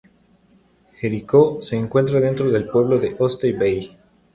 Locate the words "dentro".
2.19-2.49